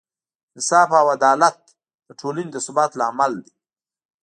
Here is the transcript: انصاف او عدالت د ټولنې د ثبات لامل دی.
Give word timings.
انصاف 0.55 0.89
او 0.99 1.07
عدالت 1.15 1.57
د 2.07 2.09
ټولنې 2.19 2.49
د 2.53 2.57
ثبات 2.65 2.91
لامل 2.99 3.33
دی. 3.45 3.53